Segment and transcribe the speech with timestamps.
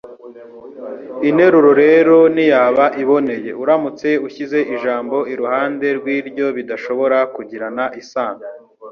[1.29, 8.43] Interuro rero ntiyaba iboneye uramutse ushyize ijambo iruhande rw’iryo bidashobora kugirana isano.